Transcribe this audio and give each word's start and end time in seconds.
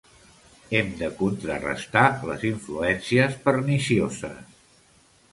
Hem 0.77 0.87
de 1.01 1.09
contrarestar 1.17 2.05
les 2.29 2.45
influències 2.51 3.35
pernicioses. 3.43 4.57